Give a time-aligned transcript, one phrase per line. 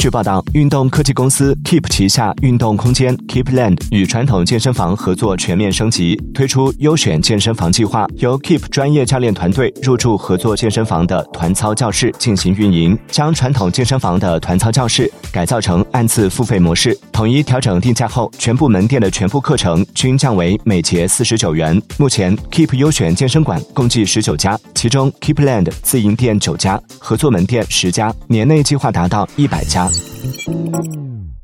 [0.00, 16.98] 据报道，运动科技公司 Keep 旗下运动空间 Keepland 与传统健身房合作全面升级，推出优选健身房计划，由 Keep 专业教练团队入驻合作健身房的团操教室进行运营，将传统健身房的团操教室改造成按次付费模式。
[17.12, 21.78] 统一调整定价后，全部门店的全部课程均降为每节四十九元。
[21.98, 29.89] 目前 Keep 优选健身馆共计十九家，其中 Keepland 自营店九家，合作门店十家，年内计划达到一百家。
[29.90, 31.39] 감사합니다.